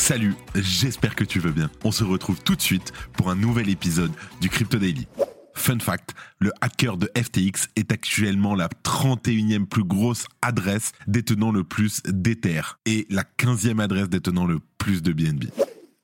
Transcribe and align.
Salut, 0.00 0.34
j'espère 0.54 1.14
que 1.14 1.24
tu 1.24 1.40
veux 1.40 1.52
bien. 1.52 1.70
On 1.84 1.92
se 1.92 2.04
retrouve 2.04 2.42
tout 2.42 2.56
de 2.56 2.60
suite 2.62 2.92
pour 3.12 3.30
un 3.30 3.36
nouvel 3.36 3.68
épisode 3.68 4.10
du 4.40 4.48
Crypto 4.48 4.78
Daily. 4.78 5.06
Fun 5.54 5.78
fact, 5.78 6.14
le 6.38 6.50
hacker 6.62 6.96
de 6.96 7.10
FTX 7.14 7.68
est 7.76 7.92
actuellement 7.92 8.54
la 8.54 8.68
31e 8.82 9.66
plus 9.66 9.84
grosse 9.84 10.26
adresse 10.40 10.92
détenant 11.06 11.52
le 11.52 11.64
plus 11.64 12.02
d'Ether 12.06 12.62
et 12.86 13.06
la 13.10 13.24
15e 13.38 13.78
adresse 13.78 14.08
détenant 14.08 14.46
le 14.46 14.58
plus 14.78 15.02
de 15.02 15.12
BNB. 15.12 15.44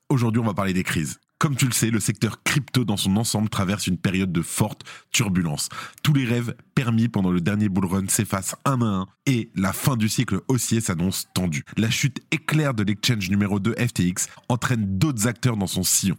Aujourd'hui, 0.09 0.41
on 0.41 0.45
va 0.45 0.53
parler 0.53 0.73
des 0.73 0.83
crises. 0.83 1.19
Comme 1.39 1.55
tu 1.55 1.67
le 1.67 1.71
sais, 1.71 1.91
le 1.91 1.99
secteur 1.99 2.41
crypto 2.43 2.83
dans 2.83 2.97
son 2.97 3.15
ensemble 3.15 3.49
traverse 3.49 3.85
une 3.85 3.99
période 3.99 4.31
de 4.31 4.41
forte 4.41 4.83
turbulence. 5.11 5.69
Tous 6.01 6.13
les 6.13 6.25
rêves 6.25 6.55
permis 6.73 7.09
pendant 7.09 7.29
le 7.29 7.41
dernier 7.41 7.69
bull 7.69 7.85
run 7.85 8.07
s'effacent 8.07 8.55
un 8.65 8.81
à 8.81 8.85
un 8.85 9.07
et 9.27 9.51
la 9.55 9.71
fin 9.71 9.97
du 9.97 10.09
cycle 10.09 10.41
haussier 10.47 10.81
s'annonce 10.81 11.27
tendue. 11.35 11.63
La 11.77 11.91
chute 11.91 12.21
éclair 12.31 12.73
de 12.73 12.81
l'exchange 12.81 13.29
numéro 13.29 13.59
2 13.59 13.75
FTX 13.75 14.29
entraîne 14.49 14.97
d'autres 14.97 15.27
acteurs 15.27 15.57
dans 15.57 15.67
son 15.67 15.83
sillon. 15.83 16.15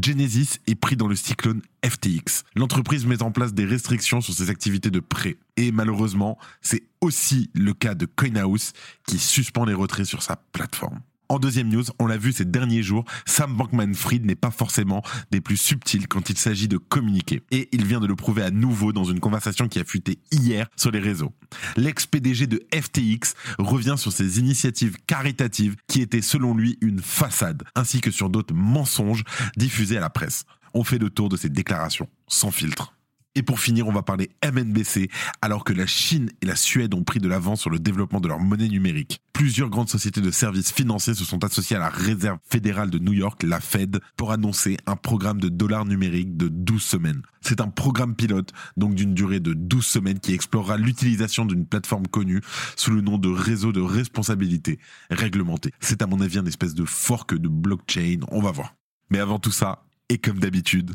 Genesis 0.00 0.60
est 0.68 0.76
pris 0.76 0.96
dans 0.96 1.08
le 1.08 1.16
cyclone 1.16 1.62
FTX. 1.84 2.44
L'entreprise 2.54 3.04
met 3.04 3.24
en 3.24 3.32
place 3.32 3.54
des 3.54 3.64
restrictions 3.64 4.20
sur 4.20 4.32
ses 4.32 4.48
activités 4.48 4.90
de 4.90 5.00
prêt. 5.00 5.38
Et 5.56 5.72
malheureusement, 5.72 6.38
c'est 6.60 6.84
aussi 7.00 7.50
le 7.54 7.74
cas 7.74 7.96
de 7.96 8.06
CoinHouse 8.06 8.74
qui 9.08 9.18
suspend 9.18 9.64
les 9.64 9.74
retraits 9.74 10.06
sur 10.06 10.22
sa 10.22 10.36
plateforme. 10.36 11.00
En 11.28 11.38
deuxième 11.38 11.68
news, 11.68 11.84
on 11.98 12.06
l'a 12.06 12.18
vu 12.18 12.32
ces 12.32 12.44
derniers 12.44 12.82
jours, 12.82 13.04
Sam 13.26 13.56
Bankman-Fried 13.56 14.26
n'est 14.26 14.34
pas 14.34 14.50
forcément 14.50 15.02
des 15.30 15.40
plus 15.40 15.56
subtils 15.56 16.06
quand 16.06 16.28
il 16.28 16.36
s'agit 16.36 16.68
de 16.68 16.76
communiquer. 16.76 17.42
Et 17.50 17.68
il 17.72 17.86
vient 17.86 18.00
de 18.00 18.06
le 18.06 18.16
prouver 18.16 18.42
à 18.42 18.50
nouveau 18.50 18.92
dans 18.92 19.04
une 19.04 19.20
conversation 19.20 19.68
qui 19.68 19.78
a 19.78 19.84
fuité 19.84 20.18
hier 20.30 20.66
sur 20.76 20.90
les 20.90 20.98
réseaux. 20.98 21.32
L'ex-PDG 21.76 22.46
de 22.46 22.62
FTX 22.74 23.34
revient 23.58 23.94
sur 23.96 24.12
ses 24.12 24.40
initiatives 24.40 24.98
caritatives 25.06 25.76
qui 25.88 26.02
étaient 26.02 26.22
selon 26.22 26.54
lui 26.54 26.76
une 26.80 27.00
façade, 27.00 27.62
ainsi 27.74 28.00
que 28.00 28.10
sur 28.10 28.28
d'autres 28.28 28.54
mensonges 28.54 29.24
diffusés 29.56 29.96
à 29.96 30.00
la 30.00 30.10
presse. 30.10 30.44
On 30.74 30.84
fait 30.84 30.98
le 30.98 31.10
tour 31.10 31.28
de 31.28 31.36
ses 31.36 31.48
déclarations, 31.48 32.08
sans 32.28 32.50
filtre. 32.50 32.94
Et 33.34 33.42
pour 33.42 33.60
finir, 33.60 33.88
on 33.88 33.92
va 33.92 34.02
parler 34.02 34.30
MNBC, 34.44 35.08
alors 35.40 35.64
que 35.64 35.72
la 35.72 35.86
Chine 35.86 36.30
et 36.42 36.46
la 36.46 36.54
Suède 36.54 36.92
ont 36.92 37.02
pris 37.02 37.18
de 37.18 37.28
l'avance 37.28 37.62
sur 37.62 37.70
le 37.70 37.78
développement 37.78 38.20
de 38.20 38.28
leur 38.28 38.38
monnaie 38.38 38.68
numérique. 38.68 39.22
Plusieurs 39.32 39.70
grandes 39.70 39.88
sociétés 39.88 40.20
de 40.20 40.30
services 40.30 40.70
financiers 40.70 41.14
se 41.14 41.24
sont 41.24 41.42
associées 41.42 41.76
à 41.76 41.78
la 41.78 41.88
Réserve 41.88 42.38
fédérale 42.44 42.90
de 42.90 42.98
New 42.98 43.14
York, 43.14 43.42
la 43.42 43.60
Fed, 43.60 44.00
pour 44.16 44.32
annoncer 44.32 44.76
un 44.84 44.96
programme 44.96 45.40
de 45.40 45.48
dollars 45.48 45.86
numériques 45.86 46.36
de 46.36 46.48
12 46.48 46.82
semaines. 46.82 47.22
C'est 47.40 47.62
un 47.62 47.68
programme 47.68 48.14
pilote, 48.14 48.52
donc 48.76 48.94
d'une 48.94 49.14
durée 49.14 49.40
de 49.40 49.54
12 49.54 49.84
semaines, 49.84 50.20
qui 50.20 50.34
explorera 50.34 50.76
l'utilisation 50.76 51.46
d'une 51.46 51.64
plateforme 51.64 52.06
connue 52.08 52.42
sous 52.76 52.90
le 52.90 53.00
nom 53.00 53.16
de 53.16 53.30
réseau 53.30 53.72
de 53.72 53.80
responsabilité 53.80 54.78
réglementé. 55.10 55.72
C'est 55.80 56.02
à 56.02 56.06
mon 56.06 56.20
avis 56.20 56.38
une 56.38 56.48
espèce 56.48 56.74
de 56.74 56.84
fork 56.84 57.34
de 57.34 57.48
blockchain, 57.48 58.20
on 58.30 58.42
va 58.42 58.50
voir. 58.50 58.74
Mais 59.08 59.20
avant 59.20 59.38
tout 59.38 59.52
ça, 59.52 59.86
et 60.10 60.18
comme 60.18 60.38
d'habitude, 60.38 60.92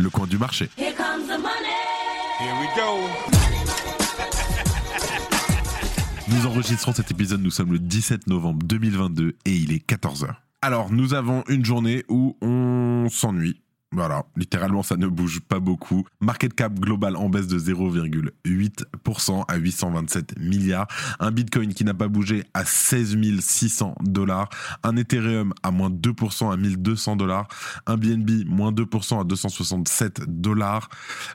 le 0.00 0.10
coin 0.10 0.26
du 0.26 0.38
marché. 0.38 0.68
Nous 6.28 6.46
enregistrons 6.46 6.92
cet 6.92 7.10
épisode, 7.10 7.42
nous 7.42 7.50
sommes 7.50 7.72
le 7.72 7.78
17 7.78 8.28
novembre 8.28 8.62
2022 8.64 9.36
et 9.44 9.54
il 9.54 9.72
est 9.72 9.86
14h. 9.86 10.36
Alors, 10.62 10.90
nous 10.90 11.14
avons 11.14 11.42
une 11.48 11.64
journée 11.64 12.04
où 12.08 12.36
on 12.40 13.08
s'ennuie. 13.10 13.60
Voilà, 13.92 14.24
littéralement 14.36 14.84
ça 14.84 14.96
ne 14.96 15.08
bouge 15.08 15.40
pas 15.40 15.58
beaucoup. 15.58 16.06
Market 16.20 16.54
cap 16.54 16.78
global 16.78 17.16
en 17.16 17.28
baisse 17.28 17.48
de 17.48 17.58
0,8% 17.58 19.44
à 19.48 19.56
827 19.56 20.38
milliards. 20.38 20.86
Un 21.18 21.32
Bitcoin 21.32 21.74
qui 21.74 21.84
n'a 21.84 21.92
pas 21.92 22.06
bougé 22.06 22.44
à 22.54 22.64
16 22.64 23.16
600 23.40 23.96
dollars. 24.02 24.48
Un 24.84 24.96
Ethereum 24.96 25.52
à 25.64 25.72
moins 25.72 25.90
2% 25.90 26.52
à 26.52 26.56
1200 26.56 27.16
dollars. 27.16 27.48
Un 27.88 27.96
BNB 27.96 28.44
moins 28.46 28.70
2% 28.70 29.22
à 29.22 29.24
267 29.24 30.22
dollars. 30.40 30.88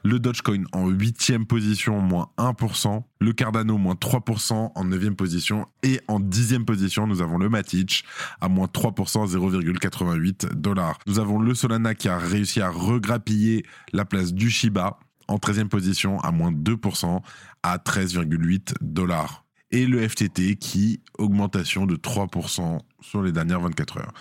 Le 0.04 0.20
Dogecoin 0.20 0.64
en 0.72 0.88
8 0.88 1.46
position 1.46 2.00
moins 2.00 2.30
1%. 2.38 3.04
Le 3.26 3.34
Cardano 3.34 3.80
moins 3.80 3.96
3% 3.96 4.72
en 4.76 4.84
9 4.84 5.16
position. 5.16 5.66
Et 5.82 6.00
en 6.08 6.20
10 6.20 6.60
position, 6.60 7.08
nous 7.08 7.24
avons 7.24 7.40
le 7.40 7.50
Matic 7.50 8.06
à 8.40 8.50
moins 8.50 8.68
3% 8.68 9.24
à 9.24 9.26
0,88 9.26 10.54
dollars. 10.54 11.00
Nous 11.08 11.18
avons 11.18 11.40
le 11.40 11.56
Solana 11.56 11.96
qui 11.96 12.08
a 12.08 12.20
réussi 12.20 12.62
à 12.62 12.70
regrappiller 12.70 13.66
la 13.94 14.06
place 14.06 14.32
du 14.32 14.52
Shiba 14.52 15.00
en 15.28 15.38
13e 15.38 15.70
position 15.70 16.20
à 16.20 16.32
moins 16.32 16.52
2% 16.52 17.20
à 17.64 17.78
13,8 17.78 18.76
dollars. 18.82 19.44
Et 19.72 19.88
le 19.88 20.08
FTT 20.08 20.58
qui, 20.58 21.02
augmentation 21.18 21.88
de 21.88 21.96
3% 21.96 22.78
sur 23.02 23.24
les 23.24 23.32
dernières 23.32 23.62
24 23.62 23.98
heures. 23.98 24.14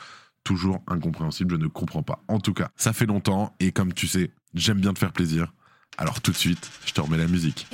Toujours 0.44 0.82
incompréhensible, 0.88 1.56
je 1.56 1.60
ne 1.60 1.66
comprends 1.66 2.02
pas. 2.02 2.24
En 2.28 2.40
tout 2.40 2.54
cas, 2.54 2.70
ça 2.74 2.94
fait 2.94 3.04
longtemps 3.04 3.54
et 3.60 3.70
comme 3.70 3.92
tu 3.92 4.06
sais, 4.06 4.30
j'aime 4.54 4.80
bien 4.80 4.94
te 4.94 4.98
faire 4.98 5.12
plaisir. 5.12 5.52
Alors 5.98 6.22
tout 6.22 6.32
de 6.32 6.36
suite, 6.38 6.70
je 6.86 6.92
te 6.94 7.02
remets 7.02 7.18
la 7.18 7.26
musique. 7.26 7.66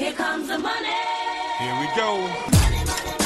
Here 1.61 1.79
we 1.79 1.87
go. 1.95 3.20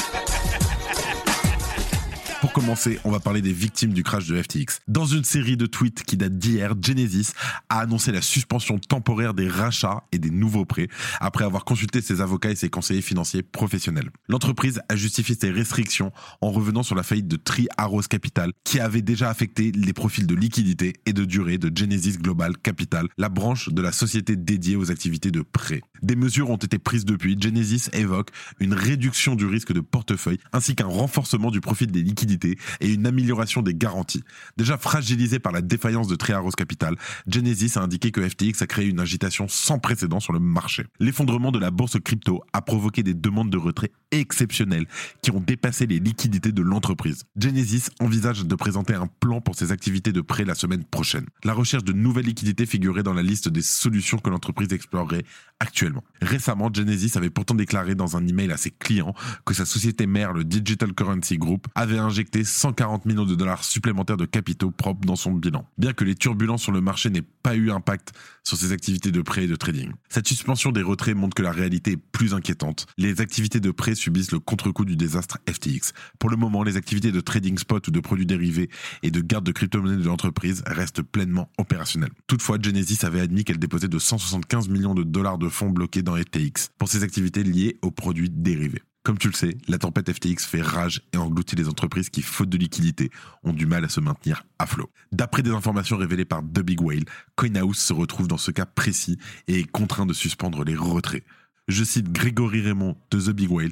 Commencer, 2.55 2.99
on 3.03 3.11
va 3.11 3.19
parler 3.19 3.41
des 3.41 3.51
victimes 3.51 3.91
du 3.91 4.01
crash 4.01 4.27
de 4.27 4.41
FTX. 4.41 4.79
Dans 4.87 5.03
une 5.03 5.25
série 5.25 5.57
de 5.57 5.65
tweets 5.65 6.03
qui 6.05 6.15
date 6.15 6.37
d'hier, 6.37 6.73
Genesis 6.81 7.33
a 7.67 7.81
annoncé 7.81 8.13
la 8.13 8.21
suspension 8.21 8.79
temporaire 8.79 9.33
des 9.33 9.49
rachats 9.49 10.05
et 10.13 10.19
des 10.19 10.29
nouveaux 10.29 10.63
prêts 10.63 10.87
après 11.19 11.43
avoir 11.43 11.65
consulté 11.65 11.99
ses 11.99 12.21
avocats 12.21 12.51
et 12.51 12.55
ses 12.55 12.69
conseillers 12.69 13.01
financiers 13.01 13.43
professionnels. 13.43 14.09
L'entreprise 14.29 14.79
a 14.87 14.95
justifié 14.95 15.35
ces 15.37 15.51
restrictions 15.51 16.13
en 16.39 16.49
revenant 16.49 16.81
sur 16.81 16.95
la 16.95 17.03
faillite 17.03 17.27
de 17.27 17.35
Tri 17.35 17.67
Arrows 17.75 18.03
Capital 18.03 18.53
qui 18.63 18.79
avait 18.79 19.01
déjà 19.01 19.29
affecté 19.29 19.73
les 19.73 19.91
profils 19.91 20.25
de 20.25 20.33
liquidité 20.33 20.93
et 21.05 21.11
de 21.11 21.25
durée 21.25 21.57
de 21.57 21.77
Genesis 21.77 22.19
Global 22.19 22.57
Capital, 22.57 23.09
la 23.17 23.27
branche 23.27 23.67
de 23.67 23.81
la 23.81 23.91
société 23.91 24.37
dédiée 24.37 24.77
aux 24.77 24.91
activités 24.91 25.31
de 25.31 25.41
prêt. 25.41 25.81
Des 26.03 26.15
mesures 26.15 26.49
ont 26.51 26.55
été 26.55 26.79
prises 26.79 27.03
depuis. 27.03 27.35
Genesis 27.37 27.89
évoque 27.91 28.29
une 28.61 28.73
réduction 28.73 29.35
du 29.35 29.45
risque 29.45 29.73
de 29.73 29.81
portefeuille 29.81 30.39
ainsi 30.53 30.73
qu'un 30.73 30.85
renforcement 30.85 31.51
du 31.51 31.59
profil 31.59 31.91
des 31.91 32.01
liquidités 32.01 32.44
et 32.81 32.93
une 32.93 33.05
amélioration 33.05 33.61
des 33.61 33.73
garanties. 33.73 34.23
Déjà 34.57 34.77
fragilisé 34.77 35.39
par 35.39 35.51
la 35.51 35.61
défaillance 35.61 36.07
de 36.07 36.15
Triaros 36.15 36.51
Capital, 36.51 36.95
Genesis 37.27 37.77
a 37.77 37.81
indiqué 37.81 38.11
que 38.11 38.27
FTX 38.27 38.61
a 38.61 38.67
créé 38.67 38.87
une 38.87 38.99
agitation 38.99 39.47
sans 39.47 39.79
précédent 39.79 40.19
sur 40.19 40.33
le 40.33 40.39
marché. 40.39 40.85
L'effondrement 40.99 41.51
de 41.51 41.59
la 41.59 41.71
bourse 41.71 41.99
crypto 41.99 42.41
a 42.53 42.61
provoqué 42.61 43.03
des 43.03 43.13
demandes 43.13 43.49
de 43.49 43.57
retrait 43.57 43.91
exceptionnelles 44.19 44.85
qui 45.21 45.31
ont 45.31 45.39
dépassé 45.39 45.85
les 45.85 45.99
liquidités 45.99 46.51
de 46.51 46.61
l'entreprise. 46.61 47.23
Genesis 47.37 47.89
envisage 47.99 48.45
de 48.45 48.55
présenter 48.55 48.93
un 48.93 49.07
plan 49.07 49.41
pour 49.41 49.55
ses 49.55 49.71
activités 49.71 50.11
de 50.11 50.21
prêt 50.21 50.45
la 50.45 50.55
semaine 50.55 50.83
prochaine. 50.83 51.25
La 51.43 51.53
recherche 51.53 51.83
de 51.83 51.93
nouvelles 51.93 52.25
liquidités 52.25 52.65
figurait 52.65 53.03
dans 53.03 53.13
la 53.13 53.23
liste 53.23 53.49
des 53.49 53.61
solutions 53.61 54.17
que 54.17 54.29
l'entreprise 54.29 54.71
explorerait 54.73 55.23
actuellement. 55.59 56.03
Récemment, 56.21 56.69
Genesis 56.73 57.17
avait 57.17 57.29
pourtant 57.29 57.55
déclaré 57.55 57.95
dans 57.95 58.17
un 58.17 58.27
email 58.27 58.51
à 58.51 58.57
ses 58.57 58.71
clients 58.71 59.13
que 59.45 59.53
sa 59.53 59.65
société 59.65 60.05
mère, 60.05 60.33
le 60.33 60.43
Digital 60.43 60.93
Currency 60.93 61.37
Group, 61.37 61.67
avait 61.75 61.97
injecté 61.97 62.43
140 62.43 63.05
millions 63.05 63.25
de 63.25 63.35
dollars 63.35 63.63
supplémentaires 63.63 64.17
de 64.17 64.25
capitaux 64.25 64.71
propres 64.71 65.05
dans 65.05 65.15
son 65.15 65.31
bilan. 65.31 65.67
Bien 65.77 65.93
que 65.93 66.03
les 66.03 66.15
turbulences 66.15 66.63
sur 66.63 66.71
le 66.71 66.81
marché 66.81 67.09
n'aient 67.09 67.23
pas 67.43 67.55
eu 67.55 67.71
impact 67.71 68.13
sur 68.43 68.57
ses 68.57 68.71
activités 68.71 69.11
de 69.11 69.21
prêt 69.21 69.45
et 69.45 69.47
de 69.47 69.55
trading. 69.55 69.91
Cette 70.09 70.27
suspension 70.27 70.71
des 70.71 70.81
retraits 70.81 71.15
montre 71.15 71.35
que 71.35 71.43
la 71.43 71.51
réalité 71.51 71.91
est 71.93 71.97
plus 71.97 72.33
inquiétante. 72.33 72.85
Les 72.97 73.21
activités 73.21 73.59
de 73.59 73.71
prêt 73.71 73.95
subissent 74.05 74.31
le 74.31 74.39
contre-coup 74.39 74.85
du 74.85 74.95
désastre 74.95 75.39
FTX. 75.49 75.93
Pour 76.19 76.29
le 76.29 76.37
moment, 76.37 76.63
les 76.63 76.77
activités 76.77 77.11
de 77.11 77.21
trading 77.21 77.57
spot 77.57 77.87
ou 77.87 77.91
de 77.91 77.99
produits 77.99 78.27
dérivés 78.27 78.69
et 79.01 79.09
de 79.09 79.19
garde 79.19 79.45
de 79.45 79.51
crypto-monnaies 79.51 79.97
de 79.97 80.07
l'entreprise 80.07 80.63
restent 80.67 81.01
pleinement 81.01 81.49
opérationnelles. 81.57 82.11
Toutefois, 82.27 82.57
Genesis 82.61 83.03
avait 83.03 83.19
admis 83.19 83.43
qu'elle 83.43 83.57
déposait 83.57 83.87
de 83.87 83.99
175 83.99 84.69
millions 84.69 84.93
de 84.93 85.03
dollars 85.03 85.39
de 85.39 85.49
fonds 85.49 85.71
bloqués 85.71 86.03
dans 86.03 86.15
FTX 86.15 86.69
pour 86.77 86.87
ses 86.87 87.01
activités 87.01 87.43
liées 87.43 87.79
aux 87.81 87.91
produits 87.91 88.29
dérivés. 88.29 88.83
Comme 89.01 89.17
tu 89.17 89.27
le 89.27 89.33
sais, 89.33 89.57
la 89.67 89.77
tempête 89.77 90.11
FTX 90.11 90.45
fait 90.45 90.61
rage 90.61 91.01
et 91.13 91.17
engloutit 91.17 91.55
les 91.55 91.67
entreprises 91.67 92.09
qui, 92.09 92.23
faute 92.23 92.49
de 92.49 92.57
liquidité, 92.57 93.11
ont 93.43 93.53
du 93.53 93.67
mal 93.67 93.85
à 93.85 93.89
se 93.89 93.99
maintenir 93.99 94.45
à 94.57 94.65
flot. 94.65 94.89
D'après 95.11 95.43
des 95.43 95.51
informations 95.51 95.97
révélées 95.97 96.25
par 96.25 96.41
The 96.41 96.61
Big 96.61 96.81
Whale, 96.81 97.05
CoinHouse 97.35 97.77
se 97.77 97.93
retrouve 97.93 98.27
dans 98.27 98.39
ce 98.39 98.49
cas 98.49 98.65
précis 98.65 99.17
et 99.47 99.59
est 99.59 99.71
contraint 99.71 100.07
de 100.07 100.13
suspendre 100.13 100.63
les 100.63 100.75
retraits. 100.75 101.23
Je 101.67 101.83
cite 101.83 102.11
Grégory 102.11 102.61
Raymond 102.61 102.95
de 103.09 103.19
The 103.19 103.31
Big 103.31 103.49
Whale. 103.49 103.71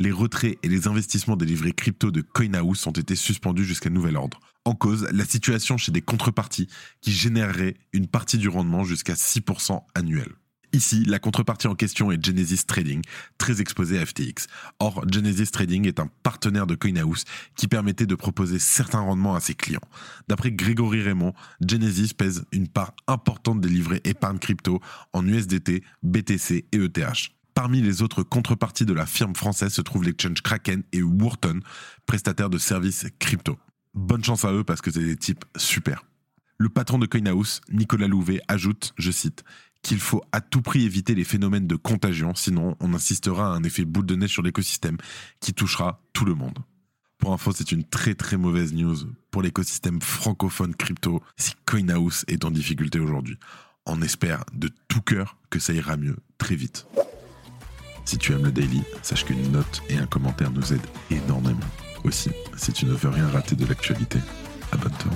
Les 0.00 0.10
retraits 0.10 0.58
et 0.62 0.68
les 0.68 0.88
investissements 0.88 1.36
des 1.36 1.44
livrets 1.44 1.72
crypto 1.72 2.10
de 2.10 2.22
CoinHouse 2.22 2.86
ont 2.86 2.92
été 2.92 3.14
suspendus 3.14 3.66
jusqu'à 3.66 3.90
nouvel 3.90 4.16
ordre. 4.16 4.40
En 4.64 4.74
cause, 4.74 5.06
la 5.12 5.26
situation 5.26 5.76
chez 5.76 5.92
des 5.92 6.00
contreparties 6.00 6.68
qui 7.02 7.12
généreraient 7.12 7.76
une 7.92 8.06
partie 8.06 8.38
du 8.38 8.48
rendement 8.48 8.82
jusqu'à 8.82 9.12
6% 9.12 9.82
annuel. 9.94 10.28
Ici, 10.72 11.04
la 11.04 11.20
contrepartie 11.20 11.68
en 11.68 11.76
question 11.76 12.10
est 12.10 12.24
Genesis 12.24 12.64
Trading, 12.66 13.02
très 13.38 13.60
exposé 13.60 13.98
à 14.00 14.06
FTX. 14.06 14.48
Or, 14.80 15.04
Genesis 15.08 15.52
Trading 15.52 15.86
est 15.86 16.00
un 16.00 16.08
partenaire 16.24 16.66
de 16.66 16.74
CoinHouse 16.74 17.24
qui 17.56 17.68
permettait 17.68 18.06
de 18.06 18.14
proposer 18.16 18.58
certains 18.58 18.98
rendements 18.98 19.36
à 19.36 19.40
ses 19.40 19.54
clients. 19.54 19.78
D'après 20.26 20.50
Grégory 20.50 21.02
Raymond, 21.02 21.34
Genesis 21.60 22.14
pèse 22.14 22.44
une 22.50 22.66
part 22.66 22.94
importante 23.06 23.60
des 23.60 23.68
livrets 23.68 24.00
épargne 24.02 24.38
crypto 24.38 24.80
en 25.12 25.24
USDT, 25.28 25.84
BTC 26.02 26.64
et 26.72 26.76
ETH. 26.76 27.33
Parmi 27.54 27.80
les 27.80 28.02
autres 28.02 28.24
contreparties 28.24 28.84
de 28.84 28.92
la 28.92 29.06
firme 29.06 29.36
française 29.36 29.72
se 29.72 29.80
trouvent 29.80 30.02
l'exchange 30.02 30.42
Kraken 30.42 30.82
et 30.92 31.02
Wharton, 31.02 31.60
prestataires 32.04 32.50
de 32.50 32.58
services 32.58 33.06
crypto. 33.20 33.56
Bonne 33.94 34.24
chance 34.24 34.44
à 34.44 34.52
eux 34.52 34.64
parce 34.64 34.80
que 34.80 34.90
c'est 34.90 35.04
des 35.04 35.16
types 35.16 35.44
super. 35.56 36.04
Le 36.58 36.68
patron 36.68 36.98
de 36.98 37.06
CoinHouse, 37.06 37.60
Nicolas 37.70 38.08
Louvet, 38.08 38.40
ajoute, 38.48 38.92
je 38.98 39.12
cite, 39.12 39.44
qu'il 39.82 40.00
faut 40.00 40.22
à 40.32 40.40
tout 40.40 40.62
prix 40.62 40.84
éviter 40.84 41.14
les 41.14 41.22
phénomènes 41.22 41.68
de 41.68 41.76
contagion, 41.76 42.34
sinon 42.34 42.76
on 42.80 42.92
insistera 42.92 43.46
à 43.46 43.56
un 43.56 43.62
effet 43.62 43.84
boule 43.84 44.06
de 44.06 44.16
neige 44.16 44.32
sur 44.32 44.42
l'écosystème 44.42 44.96
qui 45.38 45.54
touchera 45.54 46.00
tout 46.12 46.24
le 46.24 46.34
monde. 46.34 46.58
Pour 47.18 47.32
info, 47.32 47.52
c'est 47.52 47.70
une 47.70 47.84
très 47.84 48.14
très 48.14 48.36
mauvaise 48.36 48.74
news 48.74 48.96
pour 49.30 49.42
l'écosystème 49.42 50.00
francophone 50.02 50.74
crypto 50.74 51.22
si 51.36 51.54
CoinHouse 51.66 52.24
est 52.26 52.44
en 52.44 52.50
difficulté 52.50 52.98
aujourd'hui. 52.98 53.38
On 53.86 54.02
espère 54.02 54.44
de 54.52 54.70
tout 54.88 55.02
cœur 55.02 55.36
que 55.50 55.60
ça 55.60 55.72
ira 55.72 55.96
mieux 55.96 56.16
très 56.38 56.56
vite. 56.56 56.86
Si 58.04 58.18
tu 58.18 58.32
aimes 58.32 58.44
le 58.44 58.52
daily, 58.52 58.82
sache 59.02 59.24
qu'une 59.24 59.50
note 59.50 59.82
et 59.88 59.96
un 59.96 60.06
commentaire 60.06 60.50
nous 60.50 60.72
aident 60.72 60.86
énormément. 61.10 61.60
Aussi, 62.04 62.30
si 62.56 62.72
tu 62.72 62.84
ne 62.84 62.92
veux 62.92 63.08
rien 63.08 63.26
rater 63.28 63.56
de 63.56 63.64
l'actualité, 63.64 64.18
abonne-toi. 64.72 65.12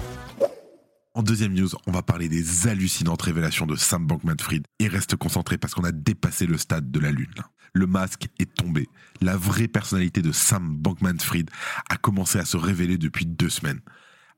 En 1.14 1.22
deuxième 1.22 1.52
news, 1.52 1.68
on 1.86 1.92
va 1.92 2.02
parler 2.02 2.28
des 2.28 2.68
hallucinantes 2.68 3.22
révélations 3.22 3.66
de 3.66 3.76
Sam 3.76 4.06
Bankman-Fried 4.06 4.64
et 4.78 4.88
reste 4.88 5.16
concentré 5.16 5.58
parce 5.58 5.74
qu'on 5.74 5.84
a 5.84 5.92
dépassé 5.92 6.46
le 6.46 6.56
stade 6.56 6.90
de 6.90 7.00
la 7.00 7.10
lune. 7.10 7.34
Le 7.74 7.86
masque 7.86 8.28
est 8.38 8.54
tombé. 8.54 8.88
La 9.20 9.36
vraie 9.36 9.68
personnalité 9.68 10.22
de 10.22 10.32
Sam 10.32 10.76
Bankman-Fried 10.76 11.50
a 11.90 11.96
commencé 11.96 12.38
à 12.38 12.44
se 12.44 12.56
révéler 12.56 12.96
depuis 12.96 13.26
deux 13.26 13.50
semaines. 13.50 13.80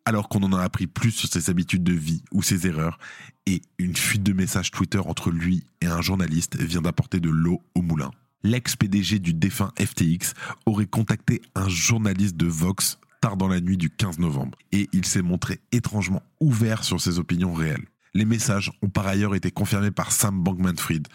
Alors 0.06 0.28
qu'on 0.28 0.42
en 0.42 0.54
a 0.54 0.62
appris 0.62 0.86
plus 0.86 1.12
sur 1.12 1.28
ses 1.28 1.50
habitudes 1.50 1.84
de 1.84 1.92
vie 1.92 2.24
ou 2.32 2.42
ses 2.42 2.66
erreurs, 2.66 2.98
et 3.46 3.62
une 3.78 3.94
fuite 3.94 4.22
de 4.22 4.32
messages 4.32 4.70
Twitter 4.70 4.98
entre 4.98 5.30
lui 5.30 5.66
et 5.82 5.86
un 5.86 6.00
journaliste 6.00 6.56
vient 6.56 6.82
d'apporter 6.82 7.20
de 7.20 7.30
l'eau 7.30 7.60
au 7.74 7.82
moulin. 7.82 8.10
L'ex-PDG 8.42 9.18
du 9.18 9.34
défunt 9.34 9.72
FTX 9.78 10.34
aurait 10.64 10.86
contacté 10.86 11.42
un 11.54 11.68
journaliste 11.68 12.36
de 12.36 12.46
Vox 12.46 12.98
tard 13.20 13.36
dans 13.36 13.48
la 13.48 13.60
nuit 13.60 13.76
du 13.76 13.90
15 13.90 14.18
novembre, 14.18 14.56
et 14.72 14.88
il 14.92 15.04
s'est 15.04 15.20
montré 15.20 15.60
étrangement 15.72 16.22
ouvert 16.40 16.84
sur 16.84 17.00
ses 17.00 17.18
opinions 17.18 17.52
réelles. 17.52 17.84
Les 18.14 18.24
messages 18.24 18.72
ont 18.82 18.88
par 18.88 19.06
ailleurs 19.06 19.34
été 19.34 19.50
confirmés 19.50 19.90
par 19.90 20.10
Sam 20.10 20.42
Bankman-Fried. 20.42 21.06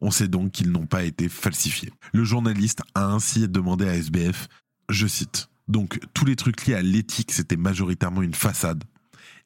On 0.00 0.10
sait 0.10 0.26
donc 0.26 0.50
qu'ils 0.50 0.72
n'ont 0.72 0.86
pas 0.86 1.04
été 1.04 1.28
falsifiés. 1.28 1.92
Le 2.12 2.24
journaliste 2.24 2.82
a 2.96 3.06
ainsi 3.06 3.48
demandé 3.48 3.86
à 3.86 3.94
SBF, 3.94 4.48
je 4.88 5.06
cite, 5.06 5.48
donc 5.68 6.00
tous 6.14 6.24
les 6.24 6.34
trucs 6.34 6.66
liés 6.66 6.74
à 6.74 6.82
l'éthique 6.82 7.30
c'était 7.30 7.56
majoritairement 7.56 8.22
une 8.22 8.34
façade, 8.34 8.82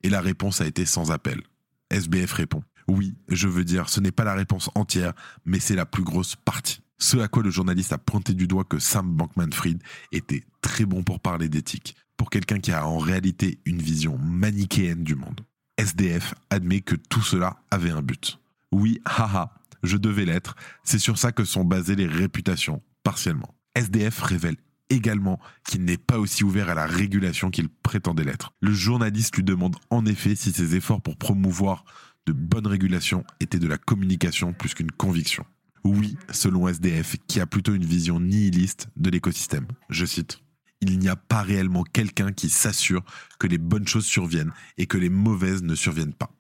et 0.03 0.09
la 0.09 0.23
réponse 0.23 0.63
a 0.63 0.67
été 0.67 0.87
sans 0.87 1.11
appel. 1.11 1.43
SBF 1.91 2.33
répond, 2.33 2.63
oui, 2.89 3.15
je 3.29 3.47
veux 3.47 3.65
dire, 3.65 3.91
ce 3.91 4.01
n'est 4.01 4.13
pas 4.13 4.25
la 4.25 4.35
réponse 4.35 4.71
entière, 4.75 5.13
mais 5.45 5.61
c'est 5.61 5.77
la 5.77 5.87
plus 5.87 6.03
grosse 6.03 6.35
partie. 6.35 6.81
Ce 6.99 7.19
à 7.19 7.29
quoi 7.29 7.43
le 7.43 7.51
journaliste 7.51 7.93
a 7.93 7.99
pointé 7.99 8.33
du 8.33 8.47
doigt 8.47 8.65
que 8.65 8.79
Sam 8.79 9.15
Bankman-Fried 9.15 9.83
était 10.13 10.45
très 10.63 10.87
bon 10.87 11.03
pour 11.03 11.21
parler 11.21 11.49
d'éthique, 11.49 11.95
pour 12.17 12.31
quelqu'un 12.31 12.59
qui 12.59 12.73
a 12.73 12.87
en 12.87 12.99
réalité 12.99 13.59
une 13.67 13.83
vision 13.83 14.19
manichéenne 14.19 15.05
du 15.05 15.15
monde. 15.15 15.43
SDF 15.77 16.35
admet 16.49 16.81
que 16.81 16.97
tout 16.97 17.23
cela 17.23 17.59
avait 17.71 17.91
un 17.91 18.01
but. 18.01 18.41
Oui, 18.73 19.01
haha, 19.05 19.55
je 19.83 19.99
devais 19.99 20.25
l'être, 20.25 20.57
c'est 20.85 20.99
sur 20.99 21.19
ça 21.19 21.33
que 21.33 21.45
sont 21.45 21.65
basées 21.65 21.97
les 21.97 22.07
réputations, 22.07 22.83
partiellement. 23.03 23.55
SDF 23.75 24.21
révèle 24.23 24.57
également 24.89 25.39
qu'il 25.69 25.85
n'est 25.85 25.99
pas 25.99 26.19
aussi 26.19 26.45
ouvert 26.45 26.71
à 26.71 26.75
la 26.75 26.87
régulation 26.87 27.51
qu'il 27.51 27.69
prétendait 27.69 28.25
l'être. 28.25 28.53
Le 28.61 28.73
journaliste 28.73 29.37
lui 29.37 29.45
demande 29.45 29.77
en 29.91 30.07
effet 30.07 30.35
si 30.35 30.53
ses 30.53 30.77
efforts 30.77 31.03
pour 31.03 31.17
promouvoir 31.17 31.85
de 32.27 32.33
bonnes 32.33 32.67
régulations 32.67 33.25
étaient 33.41 33.59
de 33.59 33.69
la 33.69 33.79
communication 33.79 34.53
plus 34.53 34.75
qu'une 34.75 34.91
conviction. 34.91 35.45
Oui, 35.87 36.17
selon 36.33 36.67
SDF, 36.67 37.15
qui 37.29 37.39
a 37.39 37.47
plutôt 37.47 37.73
une 37.73 37.85
vision 37.85 38.19
nihiliste 38.19 38.89
de 38.97 39.09
l'écosystème. 39.09 39.69
Je 39.89 40.05
cite 40.05 40.41
il 40.81 40.99
n'y 40.99 41.09
a 41.09 41.17
pas 41.17 41.43
réellement 41.43 41.85
quelqu'un 41.85 42.33
qui 42.33 42.51
s'assure 42.51 43.03
que 43.39 43.47
les 43.47 43.57
bonnes 43.57 43.87
choses 43.87 44.05
surviennent 44.05 44.53
et 44.77 44.87
que 44.87 44.99
les 44.99 45.09
mauvaises 45.09 45.63
ne 45.63 45.75
surviennent 45.75 46.13
pas. 46.13 46.31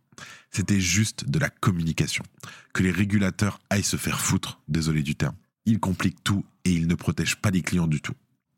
C'était 0.50 0.80
juste 0.80 1.30
de 1.30 1.38
la 1.38 1.48
communication. 1.48 2.22
Que 2.74 2.82
les 2.82 2.90
régulateurs 2.90 3.60
aillent 3.70 3.82
se 3.82 3.96
faire 3.96 4.20
foutre, 4.20 4.60
désolé 4.68 5.02
du 5.02 5.14
terme. 5.14 5.36
Ils 5.64 5.80
compliquent 5.80 6.22
tout 6.22 6.44
et 6.64 6.72
ils 6.72 6.86
ne 6.86 6.94
protègent 6.94 7.36
pas 7.36 7.50
les 7.50 7.62
clients 7.62 7.86
du 7.86 8.00
tout. 8.00 8.14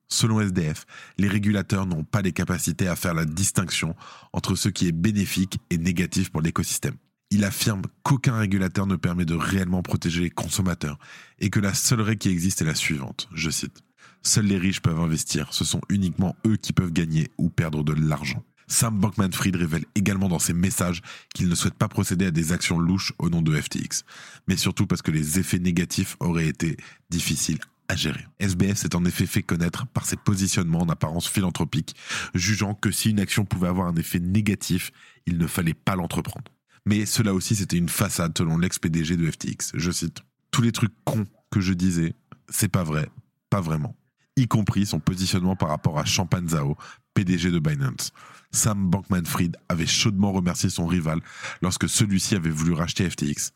Selon 0.09 0.41
SDF, 0.41 0.87
les 1.19 1.29
régulateurs 1.29 1.87
n'ont 1.87 2.05
pas 2.05 2.23
les 2.23 2.33
capacités 2.33 2.89
à 2.89 2.97
faire 2.97 3.15
la 3.15 3.27
distinction 3.27 3.95
entre 4.33 4.57
ce 4.57 4.69
qui 4.69 4.89
est 4.89 4.93
bénéfique 4.93 5.59
et 5.71 5.79
négatif 5.79 6.31
pour 6.31 6.41
l'écosystème. 6.41 6.97
Il 7.31 7.45
affirme 7.45 7.83
qu'aucun 8.03 8.39
régulateur 8.39 8.87
ne 8.87 8.97
permet 8.97 9.27
de 9.27 9.35
réellement 9.35 9.83
protéger 9.83 10.23
les 10.23 10.31
consommateurs 10.31 10.99
et 11.39 11.51
que 11.51 11.61
la 11.61 11.75
seule 11.75 12.01
règle 12.01 12.19
qui 12.19 12.31
existe 12.31 12.63
est 12.63 12.67
la 12.67 12.75
suivante, 12.75 13.29
je 13.35 13.51
cite. 13.51 13.83
Seuls 14.23 14.47
les 14.47 14.57
riches 14.57 14.81
peuvent 14.81 15.01
investir, 15.01 15.53
ce 15.53 15.65
sont 15.65 15.83
uniquement 15.91 16.37
eux 16.47 16.57
qui 16.57 16.73
peuvent 16.73 16.93
gagner 16.93 17.31
ou 17.37 17.51
perdre 17.51 17.85
de 17.85 17.93
l'argent. 17.93 18.43
Sam 18.67 18.99
Bankman-Fried 18.99 19.57
révèle 19.57 19.85
également 19.95 20.29
dans 20.29 20.39
ses 20.39 20.53
messages 20.53 21.03
qu'il 21.35 21.49
ne 21.49 21.55
souhaite 21.55 21.75
pas 21.75 21.89
procéder 21.89 22.27
à 22.27 22.31
des 22.31 22.53
actions 22.53 22.79
louches 22.79 23.13
au 23.19 23.29
nom 23.29 23.43
de 23.43 23.59
FTX, 23.59 24.05
mais 24.47 24.57
surtout 24.57 24.87
parce 24.87 25.03
que 25.03 25.11
les 25.11 25.39
effets 25.39 25.59
négatifs 25.59 26.17
auraient 26.21 26.49
été 26.49 26.77
difficiles 27.11 27.59
à 27.89 27.97
gérer. 27.97 28.27
SBF 28.39 28.77
s'est 28.77 28.95
en 28.95 29.05
effet 29.05 29.27
fait 29.27 29.43
connaître 29.43 29.87
par 29.87 30.05
ses 30.05 30.17
positionnements 30.17 30.83
en 30.83 30.89
apparence 30.89 31.29
philanthropiques, 31.29 31.95
jugeant 32.35 32.75
que 32.75 32.91
si 32.91 33.11
une 33.11 33.21
action 33.21 33.45
pouvait 33.47 33.69
avoir 33.69 33.89
un 33.89 33.97
effet 33.97 34.21
négatif, 34.21 34.93
il 35.27 35.39
ne 35.39 35.47
fallait 35.47 35.75
pas 35.75 35.97
l'entreprendre. 35.97 36.51
Mais 36.89 37.05
cela 37.05 37.35
aussi 37.35 37.55
c'était 37.55 37.77
une 37.77 37.91
façade 37.91 38.33
selon 38.37 38.57
l'ex-PDG 38.57 39.19
de 39.19 39.31
FTX. 39.31 39.73
Je 39.75 39.91
cite 39.91 40.23
Tous 40.51 40.63
les 40.63 40.73
trucs 40.73 40.95
cons 41.05 41.27
que 41.51 41.61
je 41.61 41.75
disais, 41.75 42.15
c'est 42.49 42.69
pas 42.69 42.83
vrai, 42.83 43.11
pas 43.51 43.61
vraiment 43.61 43.95
y 44.39 44.47
compris 44.47 44.87
son 44.87 45.01
positionnement 45.01 45.57
par 45.57 45.69
rapport 45.69 45.99
à 45.99 46.05
Champagne 46.05 46.49
Zhao, 46.49 46.77
PDG 47.15 47.51
de 47.51 47.59
Binance. 47.59 48.13
Sam 48.53 48.89
Bankman-Fried 48.89 49.57
avait 49.69 49.87
chaudement 49.87 50.33
remercié 50.33 50.71
son 50.71 50.87
rival 50.87 51.21
lorsque 51.61 51.89
celui-ci 51.89 52.37
avait 52.37 52.51
voulu 52.51 52.73
racheter 52.73 53.09
FTX. 53.09 53.53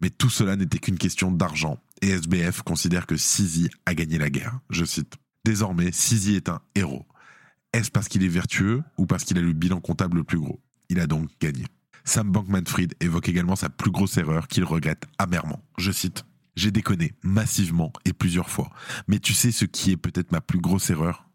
Mais 0.00 0.10
tout 0.10 0.30
cela 0.30 0.56
n'était 0.56 0.78
qu'une 0.78 0.98
question 0.98 1.30
d'argent, 1.30 1.78
et 2.02 2.08
SBF 2.08 2.62
considère 2.62 3.06
que 3.06 3.16
Sisi 3.16 3.70
a 3.86 3.94
gagné 3.94 4.18
la 4.18 4.28
guerre. 4.28 4.58
Je 4.68 4.84
cite. 4.84 5.14
Désormais, 5.44 5.92
Sisi 5.92 6.34
est 6.34 6.48
un 6.48 6.60
héros. 6.74 7.06
Est-ce 7.72 7.90
parce 7.90 8.08
qu'il 8.08 8.24
est 8.24 8.28
vertueux 8.28 8.82
ou 8.98 9.06
parce 9.06 9.24
qu'il 9.24 9.38
a 9.38 9.40
le 9.40 9.52
bilan 9.52 9.80
comptable 9.80 10.18
le 10.18 10.24
plus 10.24 10.38
gros? 10.38 10.60
Il 10.90 11.00
a 11.00 11.06
donc 11.06 11.30
gagné. 11.40 11.64
Sam 12.04 12.30
Bankman-Fried 12.30 12.94
évoque 13.00 13.28
également 13.28 13.56
sa 13.56 13.70
plus 13.70 13.90
grosse 13.90 14.18
erreur 14.18 14.46
qu'il 14.46 14.64
regrette 14.64 15.06
amèrement. 15.18 15.62
Je 15.78 15.90
cite. 15.90 16.24
J'ai 16.54 16.70
déconné 16.70 17.14
massivement 17.22 17.92
et 18.04 18.12
plusieurs 18.12 18.50
fois. 18.50 18.70
Mais 19.08 19.18
tu 19.18 19.32
sais 19.32 19.50
ce 19.50 19.64
qui 19.64 19.90
est 19.90 19.96
peut-être 19.96 20.30
ma 20.30 20.40
plus 20.40 20.60
grosse 20.60 20.90
erreur? 20.90 21.28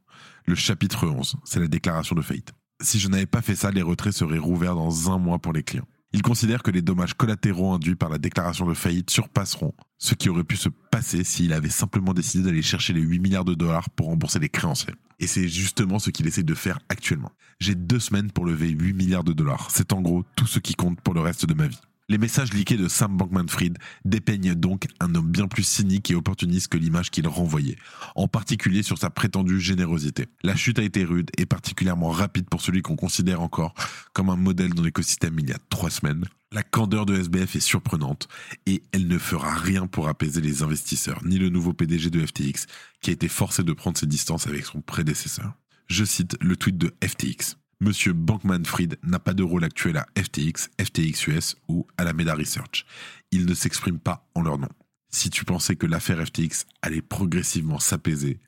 Le 0.45 0.55
chapitre 0.55 1.07
11, 1.07 1.35
c'est 1.43 1.59
la 1.59 1.67
déclaration 1.67 2.15
de 2.15 2.21
faillite. 2.21 2.53
Si 2.81 2.99
je 2.99 3.09
n'avais 3.09 3.25
pas 3.25 3.41
fait 3.41 3.55
ça, 3.55 3.71
les 3.71 3.81
retraits 3.81 4.13
seraient 4.13 4.37
rouverts 4.37 4.75
dans 4.75 5.11
un 5.11 5.17
mois 5.17 5.39
pour 5.39 5.53
les 5.53 5.63
clients. 5.63 5.87
Il 6.11 6.23
considère 6.23 6.63
que 6.63 6.71
les 6.71 6.81
dommages 6.81 7.13
collatéraux 7.13 7.73
induits 7.73 7.95
par 7.95 8.09
la 8.09 8.17
déclaration 8.17 8.65
de 8.65 8.73
faillite 8.73 9.11
surpasseront 9.11 9.75
ce 9.99 10.15
qui 10.15 10.29
aurait 10.29 10.43
pu 10.43 10.57
se 10.57 10.69
passer 10.69 11.23
s'il 11.23 11.53
avait 11.53 11.69
simplement 11.69 12.15
décidé 12.15 12.43
d'aller 12.45 12.63
chercher 12.63 12.93
les 12.93 13.01
8 13.01 13.19
milliards 13.19 13.45
de 13.45 13.53
dollars 13.53 13.91
pour 13.91 14.07
rembourser 14.07 14.39
les 14.39 14.49
créanciers. 14.49 14.93
Et 15.19 15.27
c'est 15.27 15.47
justement 15.47 15.99
ce 15.99 16.09
qu'il 16.09 16.25
essaie 16.25 16.43
de 16.43 16.55
faire 16.55 16.79
actuellement. 16.89 17.31
J'ai 17.59 17.75
deux 17.75 17.99
semaines 17.99 18.31
pour 18.31 18.45
lever 18.45 18.69
8 18.69 18.93
milliards 18.93 19.23
de 19.23 19.33
dollars. 19.33 19.69
C'est 19.69 19.93
en 19.93 20.01
gros 20.01 20.23
tout 20.35 20.47
ce 20.47 20.59
qui 20.59 20.73
compte 20.73 20.99
pour 21.01 21.13
le 21.13 21.21
reste 21.21 21.45
de 21.45 21.53
ma 21.53 21.67
vie. 21.67 21.79
Les 22.09 22.17
messages 22.17 22.51
liqués 22.53 22.75
de 22.75 22.87
Sam 22.87 23.15
Bankman-Fried 23.17 23.77
dépeignent 24.03 24.55
donc 24.55 24.87
un 24.99 25.13
homme 25.13 25.29
bien 25.29 25.47
plus 25.47 25.61
cynique 25.61 26.09
et 26.09 26.15
opportuniste 26.15 26.69
que 26.69 26.77
l'image 26.77 27.11
qu'il 27.11 27.27
renvoyait, 27.27 27.77
en 28.15 28.27
particulier 28.27 28.81
sur 28.81 28.97
sa 28.97 29.11
prétendue 29.11 29.59
générosité. 29.59 30.25
La 30.41 30.55
chute 30.55 30.79
a 30.79 30.83
été 30.83 31.03
rude 31.03 31.29
et 31.37 31.45
particulièrement 31.45 32.09
rapide 32.09 32.49
pour 32.49 32.61
celui 32.61 32.81
qu'on 32.81 32.95
considère 32.95 33.41
encore 33.41 33.75
comme 34.11 34.31
un 34.31 34.35
modèle 34.35 34.73
dans 34.73 34.81
l'écosystème 34.81 35.37
il 35.37 35.49
y 35.49 35.53
a 35.53 35.59
trois 35.69 35.91
semaines. 35.91 36.25
La 36.51 36.63
candeur 36.63 37.05
de 37.05 37.15
SBF 37.15 37.57
est 37.57 37.59
surprenante 37.59 38.27
et 38.65 38.81
elle 38.91 39.07
ne 39.07 39.19
fera 39.19 39.53
rien 39.53 39.85
pour 39.85 40.07
apaiser 40.07 40.41
les 40.41 40.63
investisseurs, 40.63 41.23
ni 41.23 41.37
le 41.37 41.49
nouveau 41.49 41.73
PDG 41.73 42.09
de 42.09 42.25
FTX 42.25 42.65
qui 43.01 43.11
a 43.11 43.13
été 43.13 43.27
forcé 43.27 43.61
de 43.61 43.73
prendre 43.73 43.99
ses 43.99 44.07
distances 44.07 44.47
avec 44.47 44.65
son 44.65 44.81
prédécesseur. 44.81 45.53
Je 45.85 46.03
cite 46.05 46.37
le 46.41 46.55
tweet 46.55 46.79
de 46.79 46.91
FTX. 47.05 47.55
Monsieur 47.81 48.11
Bankman-Fried 48.11 48.97
n'a 49.03 49.19
pas 49.19 49.33
de 49.33 49.41
rôle 49.41 49.63
actuel 49.63 49.95
à 49.95 50.05
FTX, 50.21 50.69
FTX 50.81 51.27
US 51.27 51.55
ou 51.69 51.87
à 51.97 52.03
la 52.03 52.11
Meda 52.11 52.35
Research. 52.35 52.85
Il 53.31 53.45
ne 53.45 53.53
s'exprime 53.53 53.99
pas 53.99 54.27
en 54.35 54.41
leur 54.41 54.57
nom. 54.57 54.67
Si 55.09 55.29
tu 55.29 55.45
pensais 55.45 55.77
que 55.77 55.85
l'affaire 55.87 56.21
FTX 56.25 56.65
allait 56.81 57.01
progressivement 57.01 57.79
s'apaiser, 57.79 58.41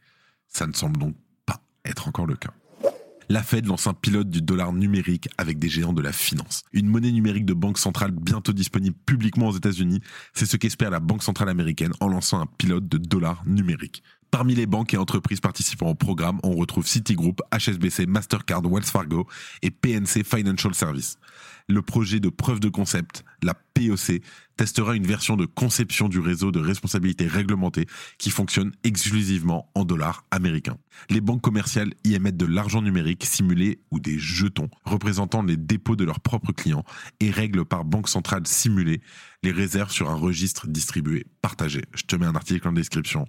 ça 0.50 0.68
ne 0.68 0.74
semble 0.74 0.98
donc 1.00 1.16
pas 1.46 1.64
être 1.86 2.10
encore 2.10 2.28
le 2.28 2.36
cas. 2.36 2.52
La 3.30 3.42
Fed 3.42 3.68
lance 3.68 3.88
un 3.88 3.94
pilote 3.94 4.30
du 4.30 4.42
dollar 4.42 4.74
numérique 4.74 5.30
avec 5.38 5.60
des 5.60 5.70
géants 5.70 5.94
de 5.94 6.02
la 6.02 6.12
finance. 6.12 6.64
Une 6.74 6.88
monnaie 6.88 7.14
numérique 7.14 7.46
de 7.46 7.54
banque 7.54 7.78
centrale 7.78 8.12
bientôt 8.12 8.52
disponible 8.52 8.98
publiquement 9.06 9.48
aux 9.48 9.56
États-Unis, 9.56 10.02
c'est 10.34 10.46
ce 10.46 10.58
qu'espère 10.58 10.90
la 10.90 11.00
Banque 11.00 11.24
centrale 11.24 11.48
américaine 11.48 11.94
en 12.02 12.10
lançant 12.10 12.42
un 12.42 12.48
pilote 12.58 12.90
de 12.90 12.98
dollar 12.98 13.44
numérique. 13.46 14.04
Parmi 14.32 14.56
les 14.56 14.66
banques 14.66 14.94
et 14.94 14.98
entreprises 14.98 15.42
participant 15.42 15.90
au 15.90 15.94
programme, 15.94 16.40
on 16.44 16.56
retrouve 16.56 16.88
Citigroup, 16.88 17.42
HSBC, 17.52 18.06
Mastercard, 18.06 18.62
Wells 18.64 18.86
Fargo 18.86 19.28
et 19.62 19.72
PNC 19.72 20.24
Financial 20.24 20.74
Service. 20.74 21.18
Le 21.68 21.82
projet 21.82 22.22
de 22.22 22.30
preuve 22.30 22.62
de 22.62 22.70
concept, 22.70 23.26
la 23.44 23.54
POC, 23.54 24.22
testera 24.56 24.96
une 24.96 25.06
version 25.06 25.36
de 25.36 25.46
conception 25.46 26.08
du 26.08 26.20
réseau 26.20 26.54
de 26.54 26.62
responsabilité 26.62 27.28
réglementée 27.28 27.88
qui 28.18 28.30
fonctionne 28.30 28.72
exclusivement 28.86 29.70
en 29.76 29.84
dollars 29.84 30.24
américains. 30.32 30.78
Les 31.10 31.20
banques 31.20 31.42
commerciales 31.42 31.94
y 32.06 32.16
émettent 32.16 32.38
de 32.38 32.46
l'argent 32.46 32.82
numérique 32.82 33.26
simulé 33.26 33.82
ou 33.92 34.00
des 34.00 34.18
jetons 34.18 34.70
représentant 34.86 35.44
les 35.44 35.58
dépôts 35.58 35.98
de 35.98 36.06
leurs 36.06 36.22
propres 36.22 36.54
clients 36.54 36.86
et 37.20 37.32
règlent 37.32 37.66
par 37.66 37.84
banque 37.84 38.08
centrale 38.08 38.48
simulée 38.48 39.02
les 39.44 39.52
réserves 39.52 39.92
sur 39.92 40.10
un 40.10 40.16
registre 40.16 40.68
distribué 40.68 41.26
partagé. 41.42 41.82
Je 41.94 42.04
te 42.04 42.16
mets 42.16 42.28
un 42.28 42.36
article 42.36 42.70
en 42.70 42.72
description 42.72 43.26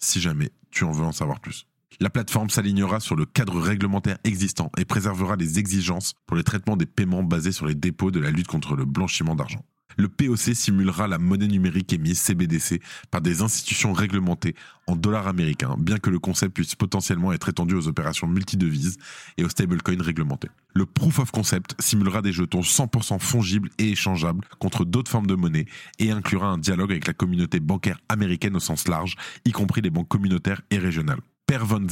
si 0.00 0.20
jamais 0.20 0.50
tu 0.70 0.84
en 0.84 0.92
veux 0.92 1.04
en 1.04 1.12
savoir 1.12 1.40
plus. 1.40 1.66
La 2.00 2.10
plateforme 2.10 2.50
s'alignera 2.50 3.00
sur 3.00 3.16
le 3.16 3.26
cadre 3.26 3.60
réglementaire 3.60 4.18
existant 4.24 4.70
et 4.78 4.84
préservera 4.84 5.36
les 5.36 5.58
exigences 5.58 6.14
pour 6.26 6.36
les 6.36 6.44
traitements 6.44 6.76
des 6.76 6.86
paiements 6.86 7.22
basés 7.22 7.52
sur 7.52 7.66
les 7.66 7.74
dépôts 7.74 8.10
de 8.10 8.20
la 8.20 8.30
lutte 8.30 8.46
contre 8.46 8.74
le 8.74 8.84
blanchiment 8.84 9.34
d'argent. 9.34 9.64
Le 9.96 10.08
POC 10.08 10.54
simulera 10.54 11.08
la 11.08 11.18
monnaie 11.18 11.46
numérique 11.46 11.92
émise 11.92 12.18
CBDC 12.20 12.80
par 13.10 13.20
des 13.20 13.42
institutions 13.42 13.92
réglementées 13.92 14.54
en 14.86 14.96
dollars 14.96 15.28
américains, 15.28 15.76
bien 15.78 15.98
que 15.98 16.10
le 16.10 16.18
concept 16.18 16.54
puisse 16.54 16.74
potentiellement 16.74 17.32
être 17.32 17.48
étendu 17.48 17.74
aux 17.74 17.88
opérations 17.88 18.26
multidevises 18.26 18.98
et 19.36 19.44
aux 19.44 19.48
stablecoins 19.48 20.02
réglementés. 20.02 20.48
Le 20.74 20.86
proof 20.86 21.18
of 21.18 21.30
concept 21.30 21.74
simulera 21.80 22.22
des 22.22 22.32
jetons 22.32 22.60
100% 22.60 23.18
fongibles 23.18 23.70
et 23.78 23.90
échangeables 23.90 24.44
contre 24.58 24.84
d'autres 24.84 25.10
formes 25.10 25.26
de 25.26 25.34
monnaie 25.34 25.66
et 25.98 26.10
inclura 26.10 26.48
un 26.48 26.58
dialogue 26.58 26.90
avec 26.90 27.06
la 27.06 27.14
communauté 27.14 27.60
bancaire 27.60 28.00
américaine 28.08 28.56
au 28.56 28.60
sens 28.60 28.88
large, 28.88 29.16
y 29.44 29.52
compris 29.52 29.80
les 29.80 29.90
banques 29.90 30.08
communautaires 30.08 30.62
et 30.70 30.78
régionales. 30.78 31.20
Per 31.50 31.64
von 31.64 31.84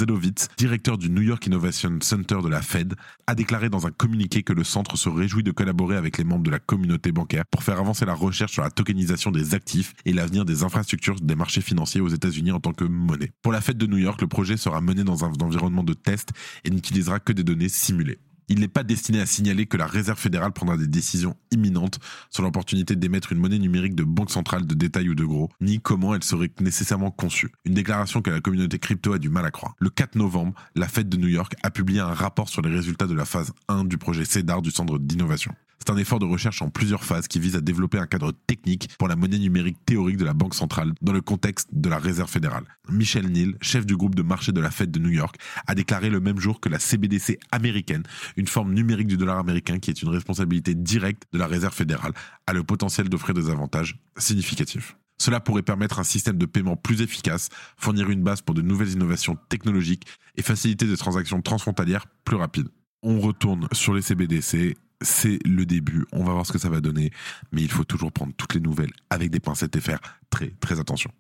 directeur 0.57 0.99
du 0.99 1.11
New 1.11 1.23
York 1.23 1.45
Innovation 1.49 1.99
Center 2.01 2.37
de 2.45 2.49
la 2.49 2.63
Fed, 2.63 2.95
a 3.27 3.35
déclaré 3.35 3.69
dans 3.69 3.89
un 3.89 3.91
communiqué 3.91 4.45
que 4.45 4.53
le 4.53 4.63
centre 4.63 4.97
se 4.97 5.09
réjouit 5.09 5.43
de 5.43 5.51
collaborer 5.51 5.97
avec 5.97 6.17
les 6.17 6.23
membres 6.23 6.45
de 6.45 6.51
la 6.53 6.61
communauté 6.61 7.11
bancaire 7.11 7.43
pour 7.51 7.65
faire 7.65 7.81
avancer 7.81 8.07
la 8.07 8.15
recherche 8.15 8.53
sur 8.53 8.63
la 8.63 8.71
tokenisation 8.71 9.33
des 9.33 9.57
actifs 9.57 9.95
et 10.05 10.13
l'avenir 10.13 10.45
des 10.45 10.63
infrastructures 10.63 11.17
des 11.21 11.35
marchés 11.35 11.61
financiers 11.61 12.01
aux 12.01 12.07
États-Unis 12.07 12.53
en 12.53 12.61
tant 12.61 12.73
que 12.73 12.85
monnaie. 12.85 13.33
Pour 13.43 13.51
la 13.51 13.61
Fed 13.61 13.77
de 13.79 13.87
New 13.87 13.99
York, 13.99 14.21
le 14.21 14.29
projet 14.29 14.57
sera 14.57 14.81
mené 14.81 15.03
dans 15.03 15.25
un 15.25 15.33
environnement 15.43 15.83
de 15.83 15.95
test 15.95 16.29
et 16.63 16.71
n'utilisera 16.71 17.19
que 17.19 17.33
des 17.33 17.43
données 17.43 17.69
simulées. 17.69 18.21
Il 18.49 18.61
n'est 18.61 18.69
pas 18.69 18.83
destiné 18.83 19.21
à 19.21 19.27
signaler 19.27 19.67
que 19.67 19.77
la 19.77 19.87
Réserve 19.87 20.19
fédérale 20.19 20.53
prendra 20.53 20.77
des 20.77 20.87
décisions 20.87 21.37
imminentes 21.51 21.99
sur 22.31 22.43
l'opportunité 22.43 22.97
d'émettre 22.97 23.33
une 23.33 23.39
monnaie 23.39 23.59
numérique 23.59 23.95
de 23.95 24.05
banque 24.05 24.31
centrale 24.31 24.67
de 24.67 24.75
détail 24.75 25.11
ou 25.11 25.15
de 25.15 25.25
gros, 25.25 25.51
ni 25.61 25.81
comment 25.81 26.15
elle 26.15 26.25
serait 26.25 26.51
nécessairement 26.61 27.11
conçue. 27.11 27.53
Une 27.65 27.75
déclaration 27.75 28.23
que 28.23 28.31
la 28.31 28.41
communauté 28.41 28.79
crypto 28.79 29.13
a 29.13 29.19
du 29.19 29.29
mal 29.29 29.45
à 29.45 29.51
croire. 29.51 29.75
Le 29.79 29.91
4 29.91 30.17
novembre, 30.17 30.55
la 30.75 30.89
Fed 30.89 31.09
de 31.09 31.17
New 31.17 31.29
York 31.29 31.55
a 31.63 31.71
publié 31.71 32.01
un 32.01 32.15
rapport 32.15 32.49
sur 32.49 32.63
les 32.63 32.71
résultats 32.71 33.07
de 33.07 33.15
la 33.15 33.25
phase 33.25 33.53
1 33.69 33.85
du 33.85 33.99
projet 33.99 34.25
CEDAR 34.25 34.63
du 34.63 34.71
centre 34.71 34.99
d'innovation. 34.99 35.55
C'est 35.79 35.91
un 35.91 35.97
effort 35.97 36.19
de 36.19 36.27
recherche 36.27 36.61
en 36.63 36.71
plusieurs 36.71 37.05
phases 37.05 37.29
qui 37.29 37.39
vise 37.39 37.57
à 37.57 37.61
développer 37.61 37.99
un 37.99 38.07
cadre 38.07 38.33
technique 38.47 38.91
pour 38.99 39.09
la 39.09 39.17
monnaie 39.17 39.39
numérique 39.39 39.79
théorique 39.87 40.17
de 40.17 40.25
la 40.25 40.35
Banque 40.35 40.55
centrale 40.55 40.93
dans 41.01 41.13
le 41.13 41.21
contexte 41.21 41.69
de 41.73 41.89
la 41.89 41.99
Réserve 41.99 42.31
fédérale. 42.31 42.65
Michel 42.91 43.31
Neal, 43.31 43.55
chef 43.61 43.87
du 43.87 43.97
groupe 43.97 44.15
de 44.15 44.23
marché 44.23 44.53
de 44.53 44.61
la 44.61 44.71
Fed 44.71 44.91
de 44.91 44.99
New 44.99 45.11
York, 45.11 45.37
a 45.67 45.75
déclaré 45.75 46.11
le 46.11 46.21
même 46.21 46.39
jour 46.39 46.61
que 46.61 46.69
la 46.69 46.79
CBDC 46.79 47.39
américaine, 47.53 48.03
une 48.37 48.47
forme 48.47 48.75
numérique 48.75 49.07
du 49.07 49.17
dollar 49.17 49.39
américain 49.39 49.79
qui 49.79 49.91
est 49.91 50.03
une 50.03 50.11
responsabilité 50.11 50.75
directe 50.75 51.25
de 51.33 51.39
la 51.39 51.47
Réserve 51.47 51.75
fédérale, 51.75 52.13
a 52.47 52.53
le 52.53 52.65
potentiel 52.65 53.09
d'offrir 53.09 53.35
des 53.35 53.49
avantages 53.49 53.99
significatifs. 54.17 54.97
Cela 55.21 55.41
pourrait 55.41 55.63
permettre 55.63 55.99
un 55.99 56.05
système 56.05 56.39
de 56.39 56.47
paiement 56.47 56.77
plus 56.77 57.03
efficace, 57.03 57.49
fournir 57.77 58.09
une 58.09 58.23
base 58.23 58.41
pour 58.41 58.55
de 58.55 58.63
nouvelles 58.63 58.93
innovations 58.93 59.37
technologiques 59.49 60.07
et 60.37 60.43
faciliter 60.43 60.87
des 60.87 60.97
transactions 60.97 61.43
transfrontalières 61.43 62.07
plus 62.25 62.37
rapides. 62.37 62.69
On 63.03 63.21
retourne 63.21 63.69
sur 63.73 63.95
les 63.95 64.03
CBDC 64.03 64.77
c'est 65.03 65.39
le 65.47 65.65
début, 65.65 66.07
on 66.13 66.25
va 66.25 66.33
voir 66.33 66.47
ce 66.47 66.53
que 66.53 66.59
ça 66.59 66.69
va 66.69 66.81
donner, 66.81 67.11
mais 67.53 67.63
il 67.63 67.71
faut 67.71 67.85
toujours 67.85 68.13
prendre 68.13 68.33
toutes 68.37 68.55
les 68.55 68.61
nouvelles 68.61 68.93
avec 69.11 69.31
des 69.31 69.41
pincettes 69.41 69.77
et 69.77 69.81
faire 69.81 70.01
très 70.31 70.51
très 70.61 70.81
attention. 70.81 71.11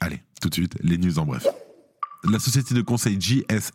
Allez, 0.00 0.22
tout 0.40 0.48
de 0.48 0.54
suite, 0.54 0.76
les 0.82 0.98
news 0.98 1.18
en 1.18 1.26
bref. 1.26 1.46
La 2.24 2.38
société 2.38 2.74
de 2.74 2.82
conseil 2.82 3.18
GS 3.18 3.72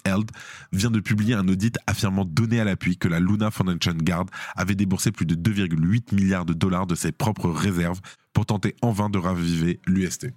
vient 0.72 0.92
de 0.92 1.00
publier 1.02 1.34
un 1.34 1.48
audit 1.50 1.78
affirmant 1.86 2.24
donné 2.24 2.62
à 2.62 2.64
l'appui 2.64 2.98
que 2.98 3.10
la 3.10 3.20
Luna 3.20 3.52
Foundation 3.52 3.94
Guard 3.94 4.26
avait 4.56 4.76
déboursé 4.76 5.12
plus 5.12 5.26
de 5.26 5.36
2,8 5.36 6.16
milliards 6.16 6.46
de 6.46 6.54
dollars 6.54 6.88
de 6.88 6.96
ses 6.96 7.12
propres 7.12 7.50
réserves 7.50 8.00
pour 8.32 8.46
tenter 8.46 8.76
en 8.82 8.92
vain 8.92 9.10
de 9.10 9.18
raviver 9.18 9.82
l'UST. 9.86 10.28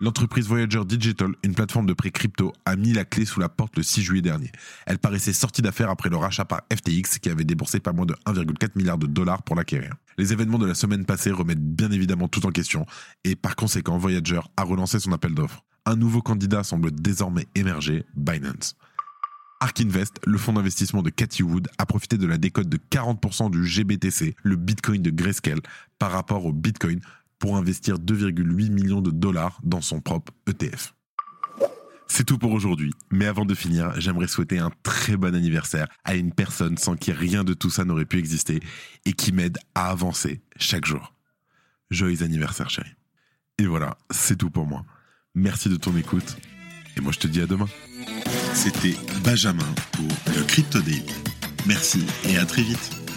L'entreprise 0.00 0.46
Voyager 0.46 0.84
Digital, 0.84 1.32
une 1.42 1.56
plateforme 1.56 1.86
de 1.86 1.92
prêt 1.92 2.12
crypto, 2.12 2.52
a 2.64 2.76
mis 2.76 2.92
la 2.92 3.04
clé 3.04 3.24
sous 3.24 3.40
la 3.40 3.48
porte 3.48 3.76
le 3.76 3.82
6 3.82 4.02
juillet 4.02 4.22
dernier. 4.22 4.52
Elle 4.86 5.00
paraissait 5.00 5.32
sortie 5.32 5.60
d'affaires 5.60 5.90
après 5.90 6.08
le 6.08 6.16
rachat 6.16 6.44
par 6.44 6.60
FTX 6.72 7.18
qui 7.20 7.28
avait 7.28 7.42
déboursé 7.42 7.80
pas 7.80 7.92
moins 7.92 8.06
de 8.06 8.14
1,4 8.24 8.76
milliard 8.76 8.96
de 8.96 9.08
dollars 9.08 9.42
pour 9.42 9.56
l'acquérir. 9.56 9.94
Les 10.16 10.32
événements 10.32 10.58
de 10.58 10.66
la 10.66 10.74
semaine 10.74 11.04
passée 11.04 11.32
remettent 11.32 11.58
bien 11.58 11.90
évidemment 11.90 12.28
tout 12.28 12.46
en 12.46 12.52
question 12.52 12.86
et 13.24 13.34
par 13.34 13.56
conséquent 13.56 13.98
Voyager 13.98 14.40
a 14.56 14.62
relancé 14.62 15.00
son 15.00 15.10
appel 15.10 15.34
d'offres. 15.34 15.64
Un 15.84 15.96
nouveau 15.96 16.22
candidat 16.22 16.62
semble 16.62 16.92
désormais 16.92 17.48
émerger, 17.56 18.04
Binance. 18.14 18.76
Ark 19.60 19.80
Invest, 19.80 20.20
le 20.24 20.38
fonds 20.38 20.52
d'investissement 20.52 21.02
de 21.02 21.10
Cathy 21.10 21.42
Wood, 21.42 21.66
a 21.78 21.86
profité 21.86 22.16
de 22.16 22.26
la 22.28 22.38
décote 22.38 22.68
de 22.68 22.78
40% 22.92 23.50
du 23.50 23.66
GBTC, 23.66 24.36
le 24.44 24.54
Bitcoin 24.54 25.02
de 25.02 25.10
Grayscale, 25.10 25.58
par 25.98 26.12
rapport 26.12 26.44
au 26.44 26.52
Bitcoin 26.52 27.00
pour 27.38 27.56
investir 27.56 27.98
2,8 27.98 28.70
millions 28.70 29.00
de 29.00 29.10
dollars 29.10 29.60
dans 29.62 29.80
son 29.80 30.00
propre 30.00 30.32
ETF. 30.48 30.94
C'est 32.10 32.24
tout 32.24 32.38
pour 32.38 32.52
aujourd'hui, 32.52 32.92
mais 33.10 33.26
avant 33.26 33.44
de 33.44 33.54
finir, 33.54 33.92
j'aimerais 34.00 34.28
souhaiter 34.28 34.58
un 34.58 34.72
très 34.82 35.16
bon 35.16 35.34
anniversaire 35.34 35.88
à 36.04 36.14
une 36.14 36.32
personne 36.32 36.78
sans 36.78 36.96
qui 36.96 37.12
rien 37.12 37.44
de 37.44 37.54
tout 37.54 37.70
ça 37.70 37.84
n'aurait 37.84 38.06
pu 38.06 38.18
exister 38.18 38.60
et 39.04 39.12
qui 39.12 39.30
m'aide 39.30 39.58
à 39.74 39.90
avancer 39.90 40.40
chaque 40.56 40.86
jour. 40.86 41.14
Joyeux 41.90 42.22
anniversaire 42.22 42.70
chérie. 42.70 42.94
Et 43.58 43.66
voilà, 43.66 43.98
c'est 44.10 44.36
tout 44.36 44.50
pour 44.50 44.66
moi. 44.66 44.84
Merci 45.34 45.68
de 45.68 45.76
ton 45.76 45.96
écoute, 45.96 46.38
et 46.96 47.00
moi 47.00 47.12
je 47.12 47.18
te 47.18 47.26
dis 47.26 47.40
à 47.40 47.46
demain. 47.46 47.68
C'était 48.54 48.96
Benjamin 49.22 49.74
pour 49.92 50.08
le 50.34 50.42
Crypto 50.44 50.80
Daily. 50.80 51.04
Merci 51.66 52.04
et 52.24 52.38
à 52.38 52.46
très 52.46 52.62
vite. 52.62 53.07